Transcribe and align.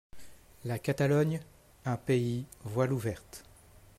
La 0.65 0.79
Catalogne 0.79 1.41
un 1.85 1.95
pays 1.95 2.45
voiles 2.63 2.91
ouvertes. 2.91 3.43